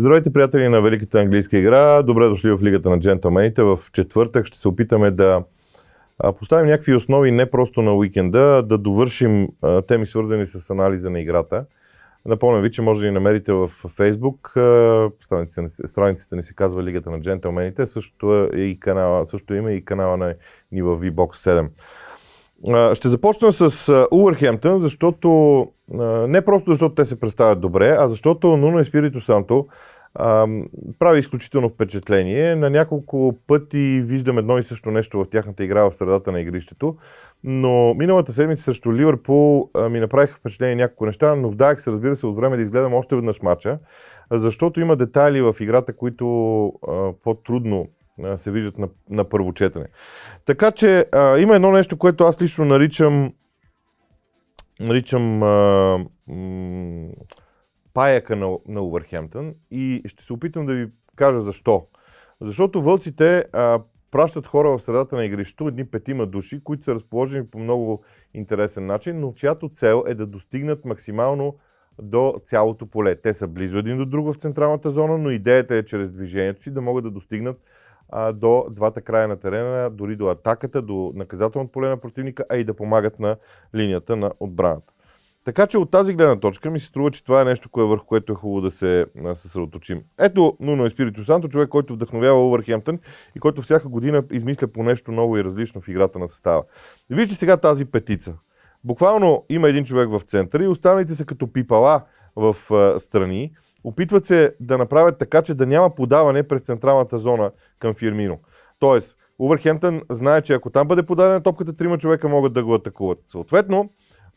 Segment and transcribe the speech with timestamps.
[0.00, 2.02] Здравейте, приятели на Великата английска игра.
[2.02, 3.62] Добре дошли в Лигата на джентълмените.
[3.62, 5.42] В четвъртък ще се опитаме да
[6.38, 9.48] поставим някакви основи не просто на уикенда, да довършим
[9.88, 11.64] теми свързани с анализа на играта.
[12.26, 14.60] Напомням ви, че може да ни намерите в Facebook.
[15.86, 17.86] Страницата, ни се казва Лигата на джентълмените.
[17.86, 20.34] Също, е и канала, също има и канала на
[20.72, 21.68] ни в VBOX
[22.64, 22.94] 7.
[22.94, 25.28] Ще започна с Увърхемптън, защото
[26.28, 29.66] не просто защото те се представят добре, а защото Нуно Еспирито Санто
[30.98, 32.54] прави изключително впечатление.
[32.56, 36.96] На няколко пъти виждам едно и също нещо в тяхната игра в средата на игрището.
[37.44, 41.34] Но миналата седмица срещу Ливърпул ми направиха впечатление няколко неща.
[41.34, 43.78] Нуждаех се, разбира се, от време да изгледам още веднъж матча,
[44.30, 46.24] защото има детайли в играта, които
[47.24, 47.88] по-трудно
[48.36, 49.86] се виждат на, на първо четене.
[50.46, 53.32] Така че а, има едно нещо, което аз лично наричам
[54.80, 57.08] наричам а, м-
[57.94, 61.86] паяка на, на Увърхемптън и ще се опитам да ви кажа защо.
[62.40, 67.46] Защото вълците а, пращат хора в средата на игрището, едни петима души, които са разположени
[67.46, 68.04] по много
[68.34, 71.56] интересен начин, но чиято цел е да достигнат максимално
[72.02, 73.16] до цялото поле.
[73.16, 76.70] Те са близо един до друг в централната зона, но идеята е чрез движението си
[76.70, 77.60] да могат да достигнат
[78.08, 82.56] а, до двата края на терена, дори до атаката, до наказателното поле на противника, а
[82.56, 83.36] и да помагат на
[83.74, 84.92] линията на отбраната.
[85.48, 88.06] Така че от тази гледна точка ми се струва, че това е нещо, кое, върху
[88.06, 90.02] което е хубаво да се съсредоточим.
[90.18, 92.98] Ето Нуно Еспирито Санто, човек, който вдъхновява Увърхемптън
[93.36, 96.62] и който всяка година измисля по нещо ново и различно в играта на състава.
[97.10, 98.34] Вижте сега тази петица.
[98.84, 102.02] Буквално има един човек в центъра и останалите са като пипала
[102.36, 102.56] в
[102.98, 103.52] страни.
[103.84, 108.38] Опитват се да направят така, че да няма подаване през централната зона към Фирмино.
[108.78, 113.18] Тоест, Увърхемптън знае, че ако там бъде подадена топката, трима човека могат да го атакуват.
[113.28, 113.90] Съответно,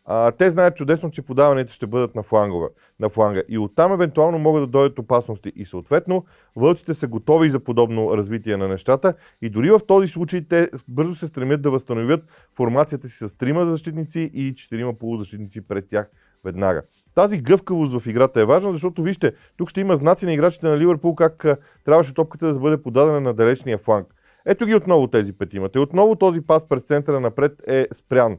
[0.06, 3.42] а, те знаят чудесно, че подаваните ще бъдат на, флангова, на фланга.
[3.50, 5.52] И оттам евентуално могат да дойдат опасности.
[5.56, 9.14] И съответно, вълците са готови за подобно развитие на нещата.
[9.42, 12.24] И дори в този случай те бързо се стремят да възстановят
[12.58, 16.10] формацията си с трима защитници и четирима полузащитници пред тях
[16.46, 16.82] веднага.
[17.16, 20.78] Тази гъвкавост в играта е важна, защото вижте, тук ще има знаци на играчите на
[20.78, 21.46] Ливърпул как
[21.86, 24.16] трябваше топката да бъде подадена на далечния фланг.
[24.46, 25.80] Ето ги отново тези петимата.
[25.80, 28.38] И отново този пас през центъра напред е спрян.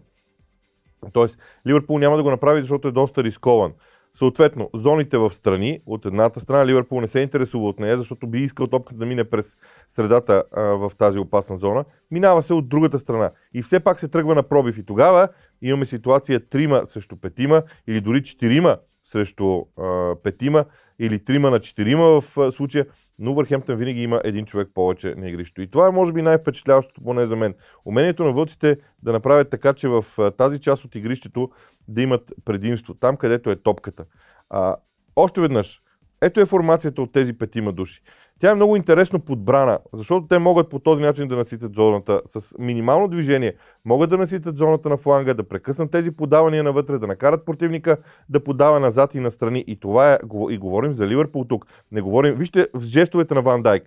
[1.12, 3.72] Тоест, Ливърпул няма да го направи, защото е доста рискован.
[4.14, 8.38] Съответно, зоните в страни, от едната страна Ливърпул не се интересува от нея, защото би
[8.38, 9.56] искал топката да мине през
[9.88, 11.84] средата а, в тази опасна зона.
[12.10, 13.30] Минава се от другата страна.
[13.54, 14.78] И все пак се тръгва на пробив.
[14.78, 15.28] И тогава
[15.62, 20.64] имаме ситуация трима срещу петима или дори четирима срещу а, петима
[20.98, 22.86] или трима на четирима в а, случая
[23.18, 25.62] но Върхемптън винаги има един човек повече на игрището.
[25.62, 27.54] И това е може би най-впечатляващото поне за мен.
[27.84, 30.04] Умението на вълците да направят така, че в
[30.38, 31.50] тази част от игрището
[31.88, 34.04] да имат предимство, там където е топката.
[34.50, 34.76] А,
[35.16, 35.82] още веднъж,
[36.22, 38.02] ето е формацията от тези петима души.
[38.42, 42.54] Тя е много интересно подбрана, защото те могат по този начин да наситят зоната с
[42.58, 43.54] минимално движение.
[43.84, 47.96] Могат да наситят зоната на фланга, да прекъснат тези подавания навътре, да накарат противника
[48.28, 49.64] да подава назад и настрани.
[49.66, 50.18] И това е,
[50.50, 51.66] и говорим за Ливърпул тук.
[51.92, 53.82] Не говорим, вижте в жестовете на Ван Дайк.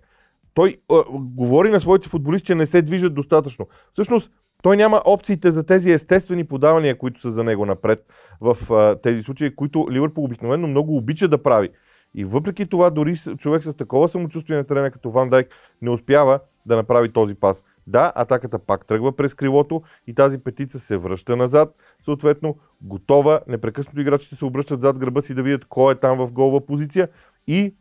[0.53, 3.67] Той а, говори на своите футболисти, че не се движат достатъчно.
[3.93, 4.31] Всъщност,
[4.63, 7.99] той няма опциите за тези естествени подавания, които са за него напред
[8.41, 11.69] в а, тези случаи, които Ливърпул обикновено много обича да прави.
[12.15, 15.47] И въпреки това, дори човек с такова самочувствие на терена като Ван Дайк
[15.81, 17.63] не успява да направи този пас.
[17.87, 24.01] Да, атаката пак тръгва през крилото и тази петица се връща назад, съответно готова, непрекъснато
[24.01, 27.09] играчите се обръщат зад гърба си да видят кой е там в голова позиция
[27.47, 27.75] и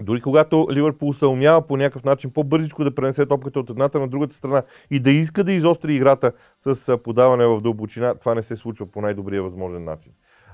[0.00, 4.08] дори когато Ливърпул се умява по някакъв начин по-бързичко да пренесе топката от едната на
[4.08, 8.56] другата страна и да иска да изостри играта с подаване в дълбочина, това не се
[8.56, 10.12] случва по най-добрия възможен начин.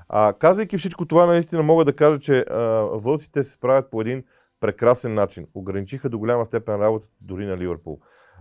[0.09, 2.59] А, казвайки всичко това, наистина мога да кажа, че а,
[2.93, 4.23] вълците се справят по един
[4.59, 5.47] прекрасен начин.
[5.53, 7.99] Ограничиха до голяма степен работата дори на Ливърпул.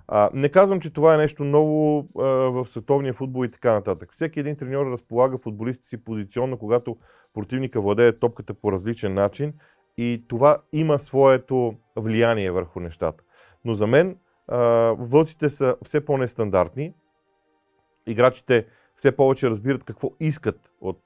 [0.09, 4.13] А, не казвам, че това е нещо ново а, в световния футбол и така нататък.
[4.13, 6.97] Всеки един треньор разполага футболистите си позиционно, когато
[7.35, 9.53] противника владее топката по различен начин
[9.97, 13.25] и това има своето влияние върху нещата.
[13.65, 14.17] Но за мен
[14.49, 14.59] а,
[14.99, 16.95] вълците са все по-нестандартни.
[18.07, 21.03] Играчите все повече разбират какво искат от,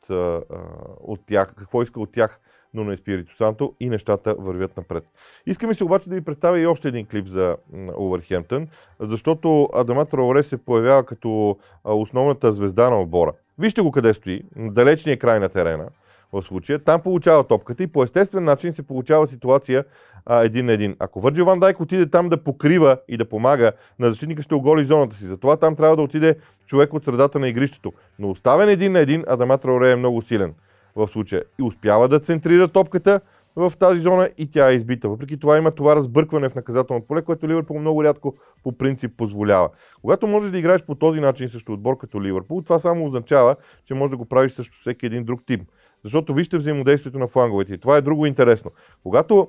[1.01, 2.41] от тях, какво иска от тях
[2.75, 5.05] но на Espiritu Санто и нещата вървят напред.
[5.47, 7.57] Искаме се обаче да ви представя и още един клип за
[7.99, 8.69] Увърхемптън,
[9.01, 13.33] защото Адамат Траоре се появява като основната звезда на отбора.
[13.59, 15.89] Вижте го къде стои, на далечния край на терена
[16.33, 16.79] в случая.
[16.79, 19.85] Там получава топката и по естествен начин се получава ситуация
[20.27, 20.97] а, един на един.
[20.99, 24.85] Ако Върджил Ван Дайк отиде там да покрива и да помага, на защитника ще оголи
[24.85, 25.25] зоната си.
[25.25, 26.37] Затова там трябва да отиде
[26.67, 27.93] човек от средата на игрището.
[28.19, 30.55] Но оставен един на един, Адамат Траоре е много силен
[30.97, 31.45] в случая.
[31.61, 33.21] И успява да центрира топката
[33.57, 35.09] в тази зона и тя е избита.
[35.09, 38.35] Въпреки това има това разбъркване в наказателното поле, което Ливърпул много рядко
[38.65, 39.69] по принцип позволява.
[40.01, 43.95] Когато можеш да играеш по този начин срещу отбор като Ливърпул, това само означава, че
[43.95, 45.63] можеш да го правиш срещу всеки един друг тип.
[46.05, 47.75] Защото вижте взаимодействието на фланговете.
[47.75, 48.71] И това е друго интересно.
[49.03, 49.49] Когато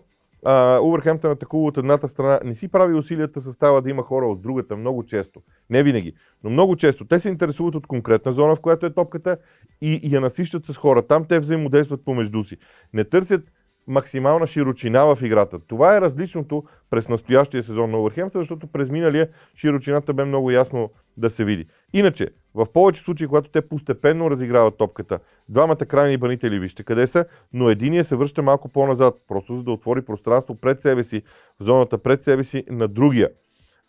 [0.81, 4.77] Увърхемптън атакува от едната страна, не си прави усилията състава да има хора от другата
[4.77, 5.41] много често.
[5.69, 6.13] Не винаги,
[6.43, 7.05] но много често.
[7.05, 9.37] Те се интересуват от конкретна зона, в която е топката
[9.81, 11.01] и, и я насищат с хора.
[11.01, 12.57] Там те взаимодействат помежду си.
[12.93, 13.41] Не търсят
[13.87, 15.59] максимална широчина в играта.
[15.67, 20.89] Това е различното през настоящия сезон на Увърхемптън, защото през миналия широчината бе много ясно
[21.17, 21.65] да се види.
[21.93, 25.19] Иначе, в повече случаи, когато те постепенно разиграват топката,
[25.49, 29.71] двамата крайни банители вижте къде са, но единия се връща малко по-назад, просто за да
[29.71, 31.21] отвори пространство пред себе си,
[31.59, 33.29] в зоната пред себе си на другия.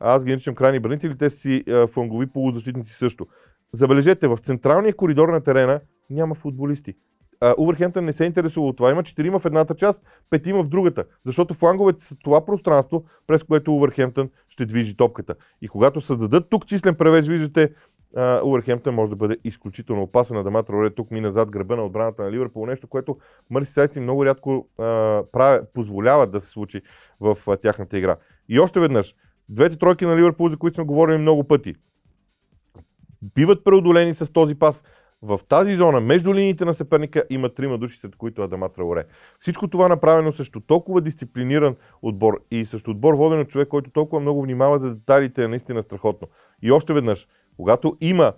[0.00, 3.26] Аз ги наричам крайни бранители, те си флангови полузащитници също.
[3.72, 5.80] Забележете, в централния коридор на терена
[6.10, 6.94] няма футболисти.
[7.58, 8.90] Увърхемптън не се интересува от това.
[8.90, 11.04] Има четирима в едната част, петима в другата.
[11.26, 15.34] Защото фланговете са това пространство, през което Увърхемптън ще движи топката.
[15.62, 17.72] И когато създадат тук числен превес, виждате,
[18.44, 20.36] Увърхемптън може да бъде изключително опасен.
[20.36, 22.66] на Дамат Роре тук мина зад гърба на отбраната на Ливърпул.
[22.66, 23.18] Нещо, което
[23.50, 26.82] Мърси Сайци много рядко а, позволяват да се случи
[27.20, 28.16] в а, тяхната игра.
[28.48, 29.14] И още веднъж,
[29.48, 31.74] двете тройки на Ливърпул, за които сме говорили много пъти,
[33.34, 34.84] биват преодолени с този пас
[35.22, 39.04] в тази зона, между линиите на съперника, има трима души, след които Адама Траоре.
[39.38, 44.20] Всичко това направено също толкова дисциплиниран отбор и също отбор воден от човек, който толкова
[44.20, 46.28] много внимава за детайлите, е наистина страхотно.
[46.62, 48.32] И още веднъж, когато има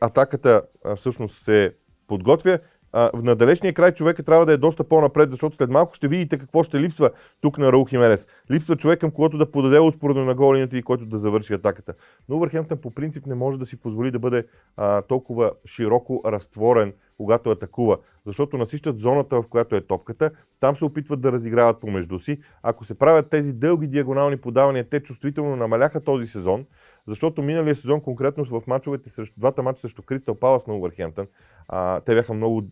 [0.00, 0.62] атаката
[0.96, 1.74] всъщност се
[2.06, 2.58] подготвя,
[2.92, 6.38] а, в надалечния край човека трябва да е доста по-напред, защото след малко ще видите
[6.38, 7.10] какво ще липсва
[7.40, 8.26] тук на Раул Химерес.
[8.50, 11.94] Липсва човек, към когото да подаде успоредно на голината и който да завърши атаката.
[12.28, 14.46] Но Върхемптън по принцип не може да си позволи да бъде
[14.76, 20.84] а, толкова широко разтворен, когато атакува, защото насищат зоната, в която е топката, там се
[20.84, 22.40] опитват да разиграват помежду си.
[22.62, 26.64] Ако се правят тези дълги диагонални подавания, те чувствително намаляха този сезон,
[27.08, 31.26] защото миналия сезон конкретно в мачовете срещу, двата мача срещу Кристал Палас на Увърхемптън,
[31.68, 32.62] а, те бяха много,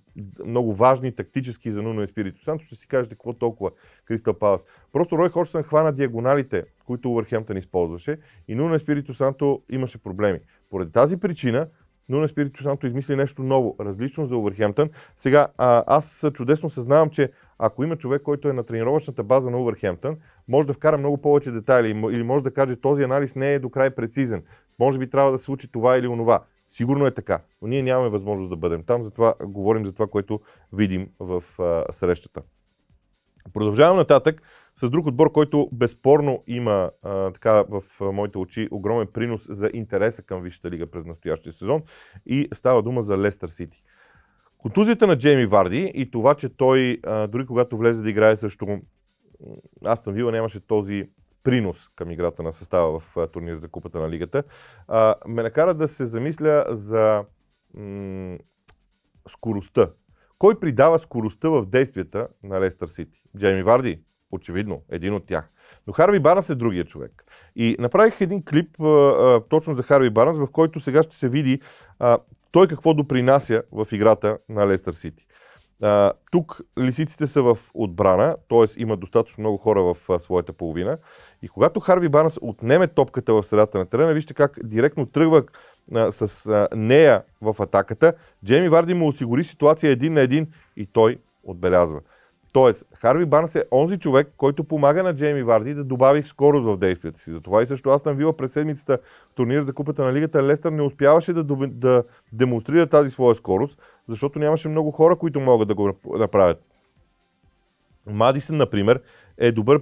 [0.46, 2.64] много важни тактически за Нуно Еспирито Санто.
[2.64, 3.70] Ще си кажете какво толкова
[4.04, 4.64] Кристал Палас.
[4.92, 8.18] Просто Рой Ходжсън хвана диагоналите, които Увърхемптън използваше
[8.48, 10.40] и Нуно Еспирито Санто имаше проблеми.
[10.70, 11.68] Поради тази причина
[12.08, 14.90] Нуно Еспирито Санто измисли нещо ново, различно за Увърхемптън.
[15.16, 19.60] Сега, а, аз чудесно съзнавам, че ако има човек, който е на тренировъчната база на
[19.60, 20.16] Увърхемптън,
[20.48, 23.70] може да вкара много повече детайли или може да каже, този анализ не е до
[23.70, 24.42] край прецизен.
[24.78, 26.44] Може би трябва да се случи това или онова.
[26.68, 30.40] Сигурно е така, но ние нямаме възможност да бъдем там, затова говорим за това, което
[30.72, 32.42] видим в а, срещата.
[33.54, 34.42] Продължавам нататък
[34.76, 40.22] с друг отбор, който безспорно има а, така в моите очи огромен принос за интереса
[40.22, 41.82] към Висшата лига през настоящия сезон
[42.26, 43.82] и става дума за Лестър Сити.
[44.58, 48.66] Контузията на Джейми Варди и това, че той а, дори когато влезе да играе срещу
[49.84, 51.08] Астон Вила нямаше този
[51.42, 54.42] принос към играта на състава в турнир за Купата на Лигата,
[54.88, 57.24] а, ме накара да се замисля за
[57.74, 58.38] м-
[59.28, 59.90] скоростта.
[60.38, 63.22] Кой придава скоростта в действията на Лестър Сити?
[63.38, 64.02] Джейми Варди?
[64.32, 65.50] Очевидно, един от тях.
[65.86, 67.24] Но Харви Барнс е другия човек.
[67.56, 71.28] И направих един клип а, а, точно за Харви Барнс, в който сега ще се
[71.28, 71.60] види
[71.98, 72.18] а,
[72.50, 75.26] той какво допринася в играта на Лестър Сити.
[75.82, 78.80] А, тук лисиците са в отбрана, т.е.
[78.82, 80.98] има достатъчно много хора в а, своята половина.
[81.42, 85.42] И когато Харви Барнс отнеме топката в средата на терена, вижте как директно тръгва
[85.94, 88.12] а, с а, нея в атаката.
[88.44, 90.46] Джейми Варди му осигури ситуация един на един
[90.76, 92.00] и той отбелязва.
[92.56, 96.76] Тоест, Харви Барнс е онзи човек, който помага на Джейми Варди да добави скорост в
[96.76, 97.32] действията си.
[97.32, 98.98] Затова и също аз съм вила през седмицата
[99.30, 100.42] в турнир за купата на лигата.
[100.42, 105.68] Лестър не успяваше да, да демонстрира тази своя скорост, защото нямаше много хора, които могат
[105.68, 106.62] да го направят.
[108.06, 109.00] Мадисън, например,
[109.38, 109.80] е добър,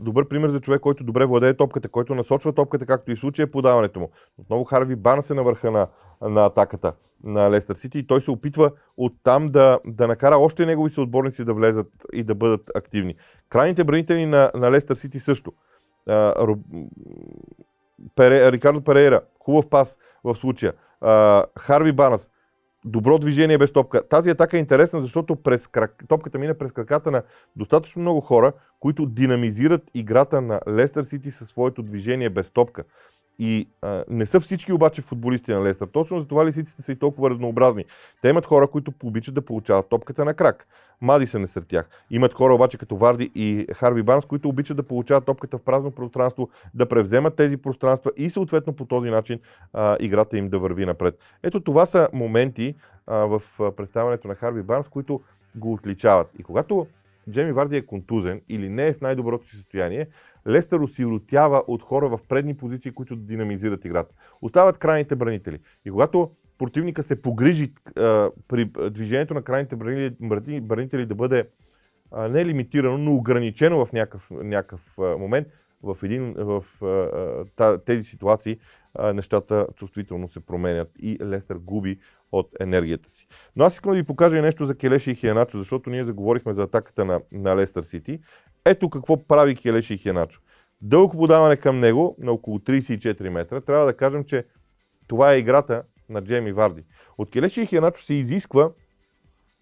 [0.00, 3.50] добър пример за човек, който добре владее топката, който насочва топката, както и в случая
[3.50, 4.10] подаването му.
[4.38, 5.86] Отново Харви Барнс е на върха на,
[6.20, 6.92] на атаката
[7.24, 11.54] на Лестър Сити и той се опитва оттам да, да накара още негови съотборници да
[11.54, 13.14] влезат и да бъдат активни.
[13.48, 15.52] Крайните бранители на, на Лестър Сити също.
[16.08, 16.56] А, Ру...
[18.14, 20.72] Пере, Рикардо Перейра, хубав пас в случая.
[21.00, 22.30] А, Харви Банас,
[22.84, 24.08] добро движение без топка.
[24.08, 26.04] Тази атака е интересна, защото през крак...
[26.08, 27.22] топката мина през краката на
[27.56, 32.84] достатъчно много хора, които динамизират играта на Лестър Сити със своето движение без топка.
[33.38, 35.88] И а, не са всички обаче футболисти на Лестър.
[35.88, 37.84] Точно за това лисиците са и толкова разнообразни.
[38.22, 40.66] Те имат хора, които обичат да получават топката на крак.
[41.00, 41.88] Мади са не сред тях.
[42.10, 45.90] Имат хора обаче като Варди и Харви Барнс, които обичат да получават топката в празно
[45.90, 49.40] пространство, да превземат тези пространства и съответно по този начин
[49.72, 51.18] а, играта им да върви напред.
[51.42, 52.74] Ето това са моменти
[53.06, 53.42] а, в
[53.76, 55.20] представянето на Харви Барнс, които
[55.54, 56.30] го отличават.
[56.38, 56.86] И когато
[57.30, 60.06] Джеми Варди е контузен или не е в най-доброто си състояние,
[60.48, 64.14] Лестър осиротява от хора в предни позиции, които динамизират играта.
[64.42, 65.58] Остават крайните бранители.
[65.84, 69.76] И когато противника се погрижи а, при движението на крайните
[70.60, 71.48] бранители, да бъде
[72.12, 75.48] а, не лимитирано, но ограничено в някакъв, някакъв а, момент,
[75.94, 76.64] в, един, в
[77.58, 78.58] а, тези ситуации
[78.94, 81.98] а, нещата чувствително се променят и Лестър губи
[82.32, 83.28] от енергията си.
[83.56, 86.54] Но аз искам да ви покажа и нещо за Келеши и Хиеначо, защото ние заговорихме
[86.54, 88.20] за атаката на, на Лестър Сити.
[88.64, 90.40] Ето какво прави Келеши и Хиеначо.
[90.80, 93.60] Дълго подаване към него на около 34 метра.
[93.60, 94.44] Трябва да кажем, че
[95.06, 96.84] това е играта на Джейми Варди.
[97.18, 98.70] От Келеши и Хиеначо се изисква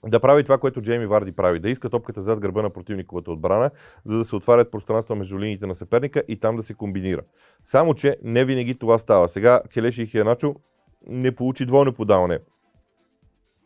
[0.07, 1.61] да прави това, което Джейми Варди прави.
[1.61, 3.71] Да иска топката зад гърба на противниковата отбрана,
[4.05, 7.21] за да се отварят пространства между линиите на съперника и там да се комбинира.
[7.65, 9.29] Само, че не винаги това става.
[9.29, 10.55] Сега Келеши Хиеначо
[11.07, 12.39] не получи двойно подаване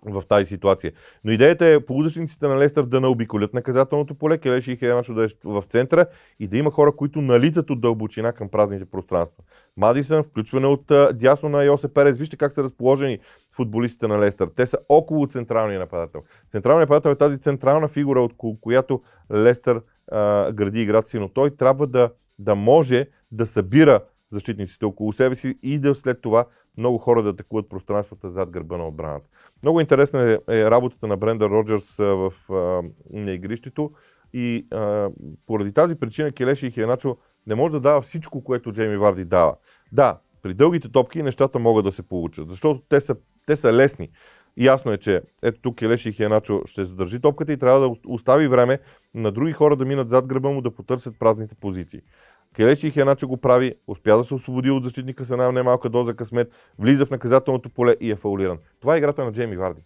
[0.07, 0.93] в тази ситуация.
[1.25, 5.29] Но идеята е полузащитниците на Лестър да наобиколят наказателното поле, Келеши и Хеначо да е
[5.45, 6.07] в центъра
[6.41, 9.45] и да има хора, които налитат от дълбочина към празните пространства.
[9.77, 12.17] Мадисън, включване от дясно на Йосе Перес.
[12.17, 13.19] Вижте как са разположени
[13.53, 14.49] футболистите на Лестър.
[14.57, 16.23] Те са около централния нападател.
[16.49, 19.03] Централният нападател е тази централна фигура, от която
[19.33, 24.01] Лестър а, гради играта си, но той трябва да, да може да събира
[24.33, 26.45] защитниците около себе си и да след това
[26.77, 29.29] много хора да атакуват пространствата зад гърба на отбраната.
[29.63, 32.33] Много интересна е, е работата на Бренда Роджерс в
[33.13, 33.91] на игрището
[34.33, 35.11] и а,
[35.47, 37.17] поради тази причина Келеши и Хеначо
[37.47, 39.55] не може да дава всичко, което Джейми Варди дава.
[39.93, 43.17] Да, при дългите топки нещата могат да се получат, защото те са,
[43.47, 44.11] те са лесни.
[44.57, 48.49] Ясно е, че ето тук Келеши и Хеначо ще задържи топката и трябва да остави
[48.49, 48.79] време
[49.15, 52.01] на други хора да минат зад гърба му да потърсят празните позиции.
[52.57, 56.15] Келечи и Хеначо го прави, успя да се освободи от защитника с една немалка доза
[56.15, 58.59] късмет, влиза в наказателното поле и е фаулиран.
[58.81, 59.83] Това е играта на Джейми Варди.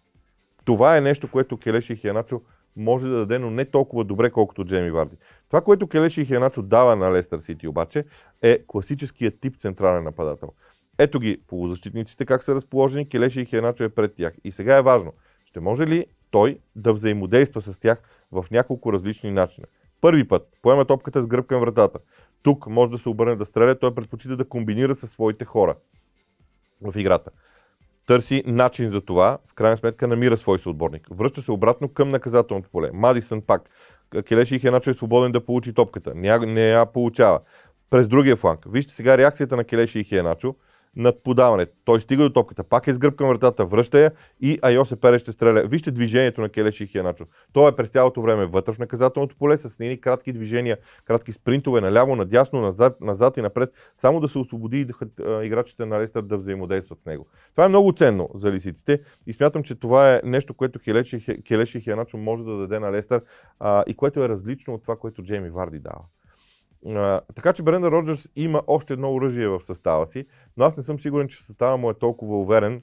[0.65, 2.43] Това е нещо, което Келеши и Хеначо
[2.77, 5.17] може да даде, но не толкова добре, колкото Джейми Варди.
[5.49, 8.05] Това, което Келеши и Хеначо дава на Лестър Сити обаче,
[8.43, 10.53] е класическият тип централен нападател.
[10.99, 14.35] Ето ги полузащитниците как са разположени, Келеши и Хеначо е пред тях.
[14.45, 15.13] И сега е важно,
[15.45, 18.03] ще може ли той да взаимодейства с тях
[18.33, 19.67] в няколко различни начина.
[20.01, 21.99] Първи път поема топката с гръб към вратата.
[22.43, 25.75] Тук може да се обърне да стреля, той предпочита да комбинира със своите хора
[26.83, 27.31] в играта.
[28.07, 31.07] Търси начин за това, в крайна сметка намира свой съотборник.
[31.11, 32.91] Връща се обратно към наказателното поле.
[32.93, 33.71] Мадисън пак.
[34.29, 36.13] Келеши Хеначо е свободен да получи топката.
[36.15, 37.41] Не я, не я получава.
[37.91, 38.61] През другия фланг.
[38.67, 40.55] Вижте сега реакцията на Келеши и Хеначо
[40.97, 41.67] над подаване.
[41.85, 45.63] Той стига до топката, пак е към вратата, връща я и Айосе Пере ще стреля.
[45.67, 47.27] Вижте движението на Келеши и Хианачо.
[47.53, 51.81] Той е през цялото време вътре в наказателното поле с нейни кратки движения, кратки спринтове
[51.81, 54.95] наляво, надясно, назад, назад и напред, само да се освободи и да,
[55.45, 57.27] играчите на Лестър да взаимодействат с него.
[57.51, 60.79] Това е много ценно за лисиците и смятам, че това е нещо, което
[61.45, 63.23] Келеши и Хианачо може да даде на Лестър
[63.61, 66.05] а, и което е различно от това, което Джейми Варди дава.
[67.35, 71.01] Така че Бренда Роджерс има още едно оръжие в състава си, но аз не съм
[71.01, 72.83] сигурен, че състава му е толкова уверен,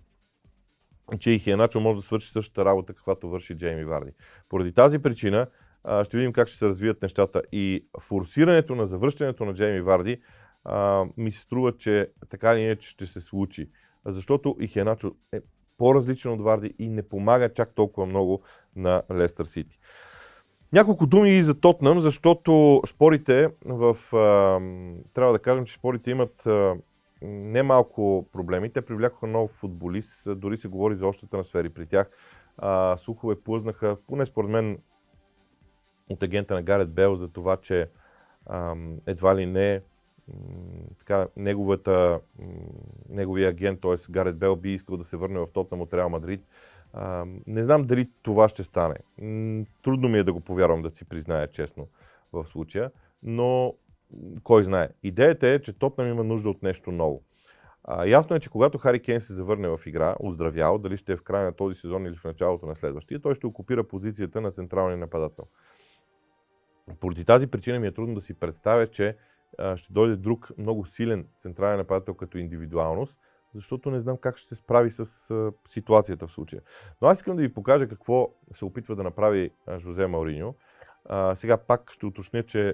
[1.20, 4.12] че и Хиеначо може да свърши същата работа, каквато върши Джейми Варди.
[4.50, 5.48] Поради тази причина
[5.84, 10.22] а, ще видим как ще се развият нещата и форсирането на завръщането на Джейми Варди
[10.63, 13.70] а, ми се струва, че така или иначе ще се случи.
[14.06, 15.39] Защото и Хиеначо е
[15.77, 18.41] по-различен от Варди и не помага чак толкова много
[18.75, 19.79] на Лестър Сити.
[20.74, 23.98] Няколко думи и за Тотнам, защото спорите в...
[24.14, 24.60] А,
[25.14, 26.76] трябва да кажем, че спорите имат а,
[27.22, 28.74] немалко проблеми.
[28.74, 32.10] Те привлякоха нов футболист, дори се говори за още трансфери при тях.
[32.58, 34.78] А, слухове плъзнаха, поне според мен,
[36.10, 37.90] от агента на Гарет Бел за това, че
[38.46, 38.76] а,
[39.08, 39.82] едва ли не
[40.98, 42.20] така, неговата,
[43.10, 44.12] неговия агент, т.е.
[44.12, 46.42] Гарет Бел би искал да се върне в Тотнам от Реал Мадрид.
[47.48, 48.96] Не знам дали това ще стане.
[49.84, 51.88] Трудно ми е да го повярвам, да си призная честно
[52.34, 52.91] в случая,
[53.24, 53.74] но
[54.43, 54.89] кой знае.
[55.03, 57.24] Идеята е, че Тотнам има нужда от нещо ново.
[57.84, 61.15] А, ясно е, че когато Хари Кен се завърне в игра, оздравял, дали ще е
[61.15, 64.51] в края на този сезон или в началото на следващия, той ще окупира позицията на
[64.51, 65.46] централния нападател.
[67.00, 69.17] Поради тази причина ми е трудно да си представя, че
[69.58, 73.19] а, ще дойде друг много силен централен нападател като индивидуалност,
[73.56, 76.62] защото не знам как ще се справи с а, ситуацията в случая.
[77.01, 80.56] Но аз искам да ви покажа какво се опитва да направи а, Жозе Мауриньо.
[81.06, 82.74] А, сега пак ще уточня, че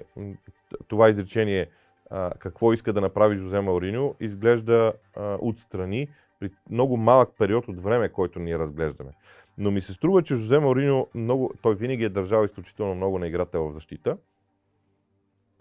[0.88, 1.68] това изречение
[2.10, 6.08] а, какво иска да направи Жозе Мауриньо изглежда а, отстрани
[6.40, 9.10] при много малък период от време, който ние разглеждаме.
[9.58, 13.26] Но ми се струва, че Жозе Мауриньо много, той винаги е държал изключително много на
[13.26, 14.16] играта в защита.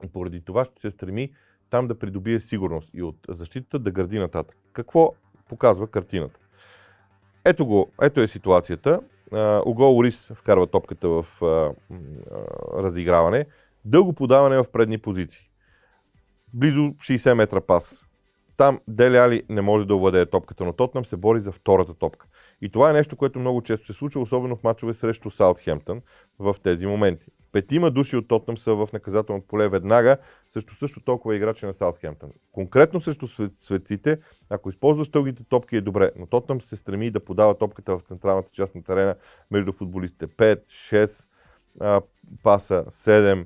[0.04, 1.32] И поради това ще се стреми
[1.70, 4.58] там да придобие сигурност и от защитата да гради нататък.
[4.74, 5.14] Какво
[5.50, 6.40] показва картината?
[7.46, 9.02] Ето го, ето е ситуацията.
[9.66, 11.74] Уго Орис вкарва топката в а, а,
[12.84, 13.46] разиграване.
[13.86, 15.50] Дълго подаване в предни позиции.
[16.54, 18.06] Близо 60 метра пас.
[18.58, 22.28] Там Дели Али не може да овладее топката, но Тотнам се бори за втората топка.
[22.62, 26.02] И това е нещо, което много често се случва, особено в мачове срещу Саутхемптън
[26.40, 27.26] в тези моменти.
[27.52, 30.18] Петима души от Тотнам са в наказателното поле веднага,
[30.54, 32.30] също също толкова играчи на Саутхемптън.
[32.52, 33.28] Конкретно срещу
[33.60, 34.20] светците,
[34.50, 38.50] ако използваш дългите топки е добре, но Тотнам се стреми да подава топката в централната
[38.52, 39.16] част на терена
[39.52, 40.28] между футболистите.
[40.28, 41.28] 5, 6
[41.80, 42.02] а,
[42.44, 43.46] паса, 7,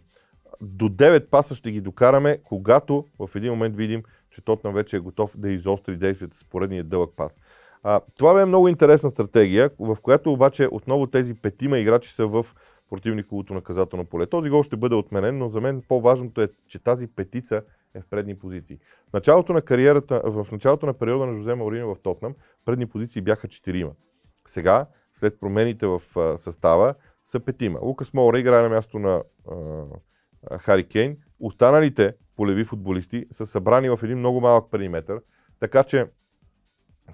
[0.61, 4.99] до 9 паса ще ги докараме, когато в един момент видим, че Тотнам вече е
[4.99, 7.39] готов да изостри действията с поредния дълъг пас.
[7.83, 12.45] А, това бе много интересна стратегия, в която обаче отново тези петима играчи са в
[12.89, 14.27] противниковото наказателно поле.
[14.27, 17.63] Този гол ще бъде отменен, но за мен по-важното е, че тази петица
[17.95, 18.77] е в предни позиции.
[19.09, 23.21] В началото на кариерата, в началото на периода на Жозе Маорино в Тотнам, предни позиции
[23.21, 23.91] бяха четирима.
[24.47, 26.01] Сега, след промените в
[26.37, 26.93] състава,
[27.25, 27.79] са петима.
[27.81, 31.17] Лукас Моура играе на място на а, Хари Кейн.
[31.39, 35.13] Останалите полеви футболисти са събрани в един много малък периметр,
[35.59, 36.05] така че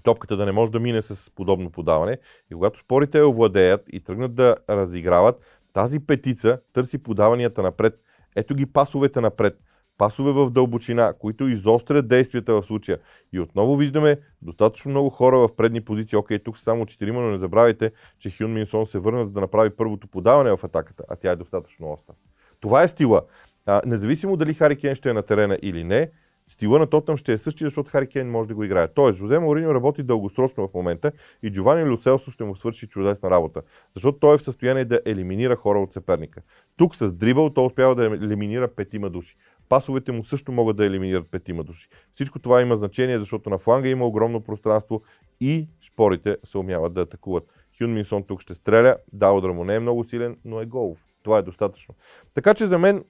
[0.04, 2.18] топката да не може да мине с подобно подаване.
[2.52, 5.40] И когато спорите я овладеят и тръгнат да разиграват,
[5.74, 8.00] тази петица търси подаванията напред.
[8.36, 9.60] Ето ги пасовете напред.
[9.98, 13.00] Пасове в дълбочина, които изострят действията в случая.
[13.34, 16.18] И отново виждаме достатъчно много хора в предни позиции.
[16.18, 19.42] Окей, тук са само 4, но не забравяйте, че Хюн Минсон се върна за да
[19.42, 22.14] направи първото подаване в атаката, а тя е достатъчно остра.
[22.60, 23.22] Това е стила.
[23.66, 26.12] А, независимо дали Хари Кен ще е на терена или не,
[26.50, 28.88] стила на Тотъм ще е същия, защото Хари Кейн може да го играе.
[28.88, 31.12] Тоест, Жозе Мауриньо работи дългосрочно в момента
[31.44, 33.62] и Джовани Люцелсо ще му свърши чудесна работа,
[33.94, 36.42] защото той е в състояние да елиминира хора от съперника.
[36.78, 39.36] Тук с дрибъл той успява да елиминира петима души.
[39.70, 41.88] Пасовете му също могат да елиминират петима души.
[42.14, 45.02] Всичко това има значение, защото на фланга има огромно пространство
[45.40, 47.44] и шпорите се умяват да атакуват.
[47.78, 51.00] Хюн Минсон тук ще стреля, Даудър му не е много силен, но е голов.
[51.24, 51.96] Това е достатъчно.
[52.34, 53.04] Така че за мен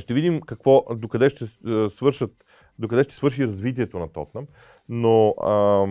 [0.00, 1.46] ще видим какво, докъде ще
[1.88, 2.44] свършат,
[2.78, 4.46] докъде ще свърши развитието на Тотнам,
[4.88, 5.86] но а,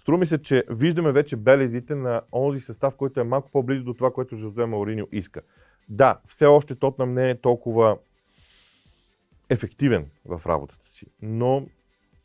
[0.00, 3.94] струва ми се, че виждаме вече белезите на онзи състав, който е малко по-близо до
[3.94, 5.40] това, което Жозе Мауриньо иска.
[5.88, 7.98] Да, все още Тотнам не е толкова
[9.50, 11.66] ефективен в работата си, но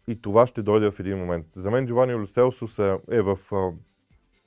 [0.08, 1.46] и това ще дойде в един момент.
[1.56, 2.80] За мен Джовани Люселсус
[3.12, 3.72] е в а,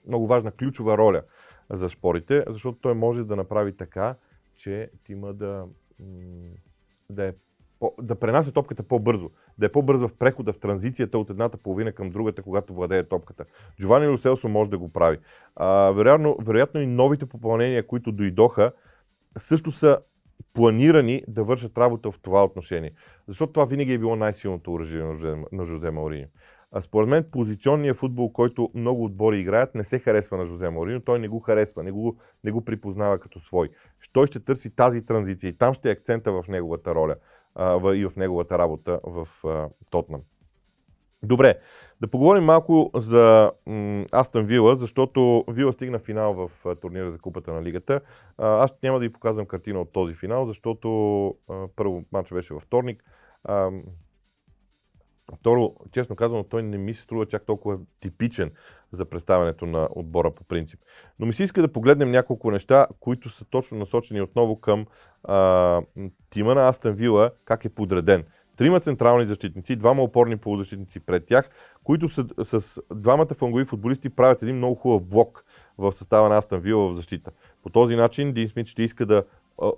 [0.07, 1.23] много важна ключова роля
[1.71, 4.15] за шпорите, защото той може да направи така,
[4.57, 5.67] че тима да
[7.11, 7.33] да, е
[7.81, 11.93] по, да пренася топката по-бързо, да е по-бързо в прехода, в транзицията от едната половина
[11.93, 13.45] към другата, когато владее топката.
[13.81, 15.19] Джовани Люселсо може да го прави.
[15.57, 18.73] А, вероятно, вероятно и новите попълнения, които дойдоха,
[19.39, 19.99] също са
[20.55, 22.93] планирани да вършат работа в това отношение.
[23.29, 25.05] Защото това винаги е било най-силното оръжие
[25.53, 26.27] на Жозе, Мауриньо.
[26.73, 31.01] А според мен позиционният футбол, който много отбори играят, не се харесва на Жозе Морино.
[31.01, 33.69] Той не го харесва, не го, не го припознава като свой.
[34.13, 37.17] Той ще търси тази транзиция и там ще е акцента в неговата роля
[37.55, 40.21] а, и в неговата работа в а, Тотнам.
[41.23, 41.59] Добре,
[42.01, 47.19] да поговорим малко за м, Астън Вила, защото Вила стигна финал в а, турнира за
[47.19, 48.01] Купата на Лигата.
[48.39, 50.89] А, аз няма да ви показвам картина от този финал, защото
[51.49, 53.05] а, първо матч беше във вторник.
[53.45, 53.71] А,
[55.37, 58.51] Второ, честно казано, той не ми се струва чак толкова типичен
[58.93, 60.81] за представянето на отбора по принцип.
[61.19, 64.87] Но ми се иска да погледнем няколко неща, които са точно насочени отново към
[65.25, 65.81] а,
[66.31, 68.25] тима на Астен Вила, как е подреден.
[68.57, 71.51] Трима централни защитници, двама опорни полузащитници пред тях,
[71.85, 75.45] които са, с двамата флангови футболисти правят един много хубав блок
[75.79, 77.31] в състава на Астен Вила в защита.
[77.63, 79.25] По този начин Дин Смит ще иска да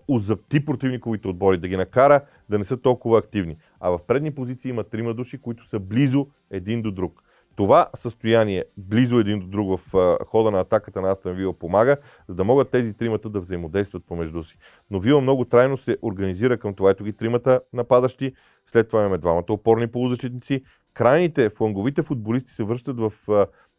[0.09, 3.57] озапти противниковите отбори, да ги накара да не са толкова активни.
[3.81, 7.23] А в предни позиции има трима души, които са близо един до друг.
[7.57, 11.97] Това състояние, близо един до друг в хода на атаката на Астан Вила помага,
[12.29, 14.59] за да могат тези тримата да взаимодействат помежду си.
[14.91, 16.91] Но Вила много трайно се организира към това.
[16.91, 18.33] Ето ги тримата нападащи,
[18.67, 20.63] след това имаме двамата опорни полузащитници.
[20.95, 23.13] Крайните, фланговите футболисти се връщат в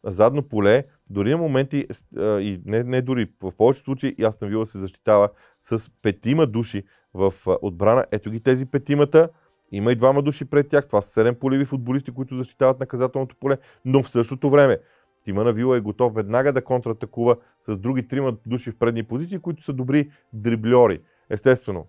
[0.05, 1.87] задно поле, дори на моменти,
[2.19, 5.29] и не, не дори, в повечето случаи Астан Вила се защитава
[5.61, 8.05] с петима души в отбрана.
[8.11, 9.29] Ето ги тези петимата.
[9.71, 10.87] Има и двама души пред тях.
[10.87, 13.57] Това са седем полеви футболисти, които защитават наказателното поле.
[13.85, 14.77] Но в същото време
[15.25, 19.39] Тима на Вила е готов веднага да контратакува с други трима души в предни позиции,
[19.39, 21.01] които са добри дрибльори.
[21.29, 21.87] Естествено,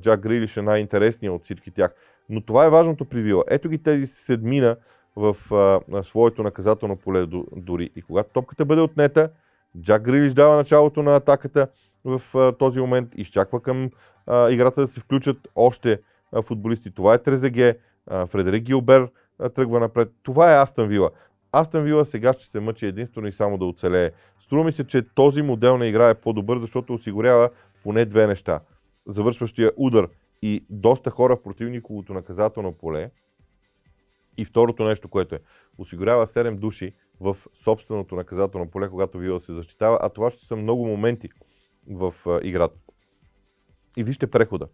[0.00, 1.94] Джак Грилиш е най-интересният от всички тях.
[2.28, 3.44] Но това е важното при Вила.
[3.48, 4.76] Ето ги тези седмина
[5.18, 7.26] в а, своето наказателно поле
[7.56, 7.90] дори.
[7.96, 9.30] И когато топката бъде отнета,
[9.80, 11.68] Джак Грилиш дава началото на атаката
[12.04, 13.90] в а, този момент, изчаква към
[14.26, 16.00] а, играта да се включат още
[16.32, 16.90] а, футболисти.
[16.90, 20.12] Това е Трезеге, а, Фредерик Гилбер а, тръгва напред.
[20.22, 21.10] Това е Астън Вила.
[21.52, 24.10] Астън Вила сега ще се мъчи единствено и само да оцелее.
[24.40, 27.50] Струва ми се, че този модел на игра е по-добър, защото осигурява
[27.82, 28.60] поне две неща.
[29.06, 30.08] Завършващия удар
[30.42, 33.10] и доста хора в противниковото наказателно поле.
[34.38, 35.38] И второто нещо, което е,
[35.78, 40.56] осигурява 7 души в собственото наказателно поле, когато Вила се защитава, а това ще са
[40.56, 41.28] много моменти
[41.90, 42.78] в играта.
[43.96, 44.68] И вижте прехода.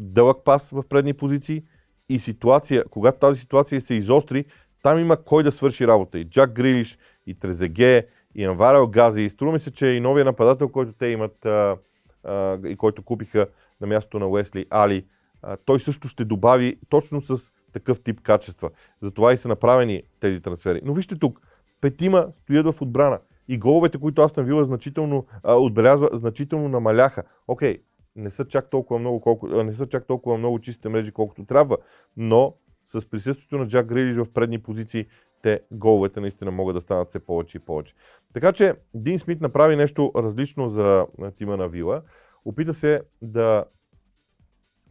[0.00, 1.64] Дълъг пас в предни позиции
[2.08, 4.44] и ситуация, когато тази ситуация се изостри,
[4.82, 6.18] там има кой да свърши работа.
[6.18, 9.22] И Джак Грилиш, и Трезеге, и Анварел Гази.
[9.22, 11.76] И струва ми се, че и новия нападател, който те имат а,
[12.24, 13.46] а, и който купиха
[13.80, 15.06] на мястото на Уесли Али,
[15.42, 18.70] а, той също ще добави точно с такъв тип качества.
[19.02, 20.80] Затова и са направени тези трансфери.
[20.84, 21.40] Но вижте тук,
[21.80, 27.22] петима стоят в отбрана и головете, които Астан Вила значително а, отбелязва, значително намаляха.
[27.48, 27.78] Окей,
[28.16, 31.76] не са чак толкова много, колко, не са чак толкова много чистите мрежи, колкото трябва,
[32.16, 32.54] но
[32.86, 35.06] с присъствието на Джак Грилиш в предни позиции,
[35.42, 37.94] те головете наистина могат да станат все повече и повече.
[38.32, 42.02] Така че Дин Смит направи нещо различно за тима на Вила.
[42.44, 43.64] Опита се да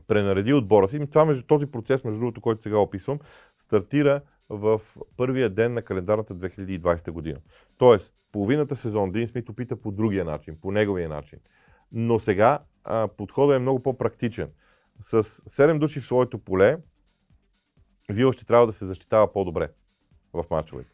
[0.08, 1.08] пренареди отбора си.
[1.08, 3.20] Това, между, този процес, между другото, който сега описвам,
[3.58, 4.82] стартира в
[5.18, 7.40] първия ден на календарната 2020 година.
[7.78, 11.40] Тоест, половината сезон Дин Смит опита по другия начин, по неговия начин.
[11.92, 14.50] Но сега а, подходът е много по-практичен.
[15.02, 16.78] С 7 души в своето поле,
[18.10, 19.70] Вила ще трябва да се защитава по-добре
[20.34, 20.92] в мачовете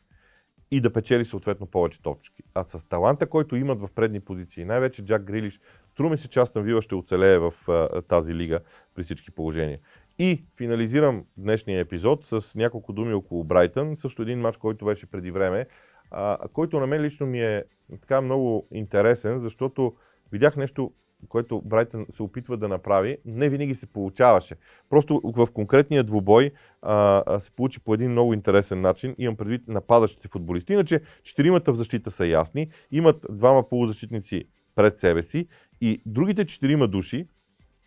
[0.71, 2.43] и да печели съответно повече топчки.
[2.53, 5.59] А с таланта, който имат в предни позиции, най-вече Джак Грилиш,
[5.93, 8.59] струва ми се, че Астан Вила ще оцелее в а, тази лига
[8.95, 9.79] при всички положения.
[10.19, 13.97] И финализирам днешния епизод с няколко думи около Брайтън.
[13.97, 15.67] Също един матч, който беше преди време,
[16.11, 17.63] а, който на мен лично ми е
[18.01, 19.93] така много интересен, защото
[20.31, 20.91] видях нещо
[21.29, 24.55] което Брайтън се опитва да направи, не винаги се получаваше.
[24.89, 26.51] Просто в конкретния двубой
[26.81, 29.15] а, се получи по един много интересен начин.
[29.17, 30.73] Имам предвид нападащите футболисти.
[30.73, 32.69] Иначе четиримата в защита са ясни.
[32.91, 35.47] Имат двама полузащитници пред себе си
[35.83, 37.27] и другите четирима души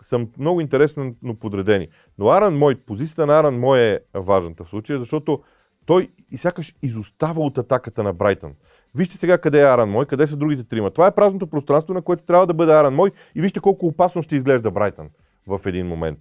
[0.02, 1.88] са много интересно подредени.
[2.18, 5.42] Но Аран Мой, позицията на Аран Мой е важната в случая, защото
[5.86, 8.52] той и сякаш изостава от атаката на Брайтън.
[8.94, 10.90] Вижте сега къде е Аран Мой, къде са другите трима.
[10.90, 14.22] Това е празното пространство, на което трябва да бъде Аран Мой и вижте колко опасно
[14.22, 15.08] ще изглежда Брайтън
[15.46, 16.18] в един момент.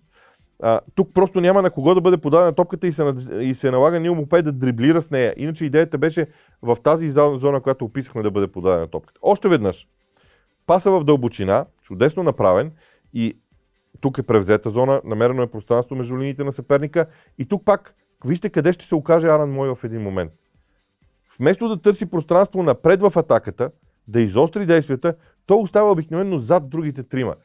[0.61, 3.99] А, тук просто няма на кого да бъде подадена топката и се, и се налага
[3.99, 5.33] Нил Мопей да дриблира с нея.
[5.37, 6.27] Иначе идеята беше
[6.61, 9.19] в тази зона, която описахме да бъде подадена топката.
[9.23, 9.87] Още веднъж.
[10.65, 12.71] Паса в дълбочина, чудесно направен
[13.13, 13.37] и
[14.01, 17.05] тук е превзета зона, намерено е пространство между линиите на съперника
[17.37, 20.31] и тук пак вижте къде ще се окаже Аран Мой в един момент.
[21.39, 23.71] Вместо да търси пространство напред в атаката,
[24.07, 27.35] да изостри действията, то остава обикновено зад другите трима.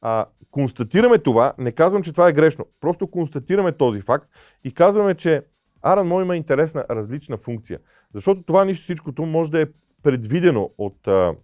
[0.00, 4.28] А, констатираме това, не казвам, че това е грешно, просто констатираме този факт
[4.64, 5.42] и казваме, че
[5.82, 7.78] Аран Мой има интересна, различна функция.
[8.14, 9.66] Защото това нищо всичкото може да е
[10.02, 11.34] предвидено от а,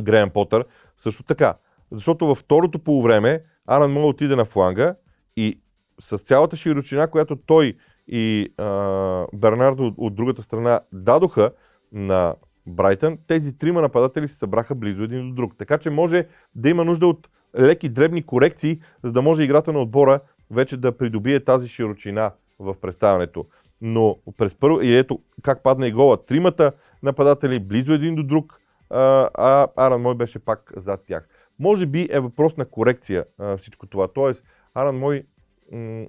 [0.00, 0.64] Греъм Потър.
[0.98, 1.54] Също така,
[1.90, 4.94] защото във второто полувреме Аран Мой отиде на фланга
[5.36, 5.60] и
[6.00, 7.76] с цялата широчина, която той
[8.08, 8.64] и а,
[9.34, 11.50] Бернардо от, от другата страна дадоха
[11.92, 12.34] на
[12.66, 15.54] Брайтън, тези трима нападатели се събраха близо един до друг.
[15.58, 17.28] Така че може да има нужда от
[17.60, 22.74] леки дребни корекции, за да може играта на отбора вече да придобие тази широчина в
[22.80, 23.46] представянето.
[23.80, 26.26] Но през първо, и ето как падна и гола.
[26.26, 28.60] Тримата нападатели близо един до друг,
[28.92, 31.28] а Аран Мой беше пак зад тях.
[31.58, 33.24] Може би е въпрос на корекция
[33.58, 34.08] всичко това.
[34.08, 35.24] Тоест, Аран Мой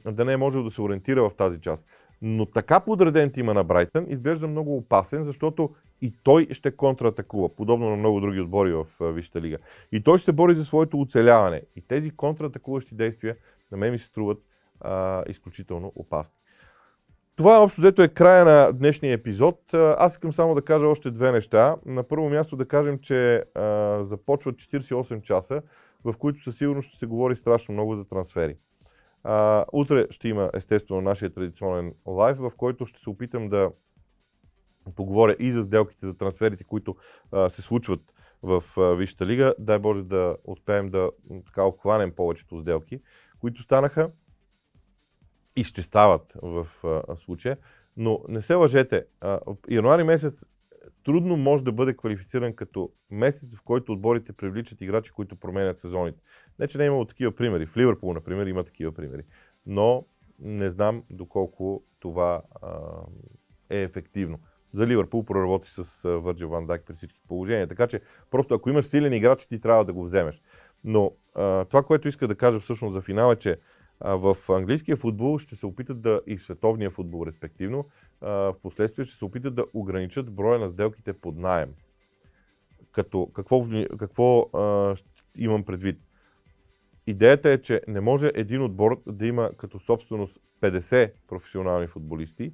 [0.06, 1.88] да не е можел да се ориентира в тази част.
[2.22, 7.90] Но така подреден тима на Брайтън изглежда много опасен, защото и той ще контратакува, подобно
[7.90, 9.58] на много други отбори в Висшата лига.
[9.92, 11.62] И той ще се бори за своето оцеляване.
[11.76, 13.36] И тези контратакуващи действия
[13.72, 14.38] на мен ми се струват
[14.80, 16.36] а, изключително опасни.
[17.36, 19.60] Това общо взето е края на днешния епизод.
[19.74, 21.76] Аз искам само да кажа още две неща.
[21.86, 25.62] На първо място да кажем, че а, започват 48 часа,
[26.04, 28.58] в които със сигурност ще се говори страшно много за трансфери.
[29.24, 33.72] А, утре ще има естествено нашия традиционен лайв, в който ще се опитам да
[34.96, 36.96] поговоря и за сделките, за трансферите, които
[37.32, 38.02] а, се случват
[38.44, 38.64] в
[38.98, 39.54] Висшата лига.
[39.60, 41.10] Дай Боже да успеем да
[41.46, 43.02] така обхванем повечето сделки,
[43.40, 44.10] които станаха
[45.56, 47.58] и ще стават в а, случая.
[47.98, 49.06] Но не се лъжете,
[49.70, 50.46] януари месец
[51.04, 56.22] трудно може да бъде квалифициран като месец, в който отборите привличат играчи, които променят сезоните.
[56.60, 57.66] Не, че не е имало такива примери.
[57.66, 59.24] В Ливърпул, например, има такива примери.
[59.66, 60.06] Но
[60.40, 62.70] не знам доколко това а,
[63.70, 64.40] е ефективно.
[64.74, 67.68] За Ливърпул проработи с Върджил Ван Дайк при всички положения.
[67.68, 70.42] Така че просто ако имаш силен играч, ти трябва да го вземеш.
[70.84, 73.58] Но а, това, което иска да кажа всъщност за финал е, че
[74.04, 77.86] в английския футбол ще се опитат да и в световния футбол респективно
[78.22, 81.74] в последствие ще се опитат да ограничат броя на сделките под найем.
[82.92, 83.66] Като, какво,
[84.00, 84.96] какво а,
[85.38, 86.00] имам предвид?
[87.08, 92.54] Идеята е, че не може един отбор да има като собственост 50 професионални футболисти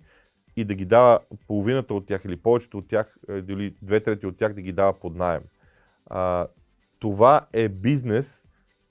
[0.55, 4.37] и да ги дава половината от тях или повечето от тях, или две трети от
[4.37, 5.43] тях да ги дава под найем.
[6.05, 6.47] А,
[6.99, 8.47] това е бизнес,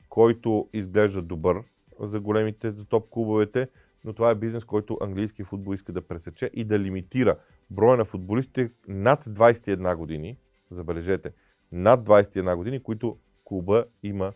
[0.09, 1.63] който изглежда добър
[2.01, 3.69] за големите, за топ клубовете,
[4.05, 7.37] но това е бизнес, който английски футбол иска да пресече и да лимитира
[7.71, 10.39] броя на футболистите над 21 години,
[10.71, 11.33] забележете,
[11.73, 14.33] над 21 години, които клуба има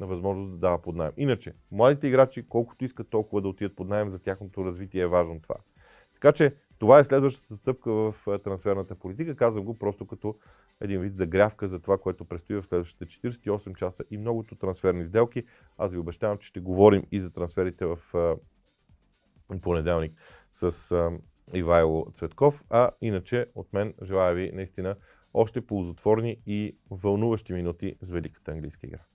[0.00, 1.12] на възможност да дава под найем.
[1.16, 5.40] Иначе, младите играчи, колкото искат толкова да отидат под найем, за тяхното развитие е важно
[5.40, 5.56] това.
[6.14, 8.14] Така че това е следващата стъпка в
[8.44, 9.36] трансферната политика.
[9.36, 10.36] Казвам го просто като
[10.80, 15.44] един вид загрявка за това, което предстои в следващите 48 часа и многото трансферни сделки.
[15.78, 17.98] Аз ви обещавам, че ще говорим и за трансферите в
[19.62, 20.12] понеделник
[20.50, 21.10] с
[21.54, 22.64] Ивайло Цветков.
[22.70, 24.96] А иначе от мен желая ви наистина
[25.34, 29.11] още ползотворни и вълнуващи минути с великата английска игра.